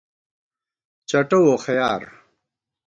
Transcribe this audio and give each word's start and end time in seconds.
چٹہ 1.09 1.37
ووخَیار 1.43 2.01